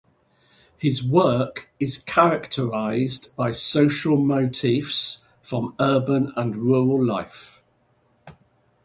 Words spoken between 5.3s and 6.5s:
from urban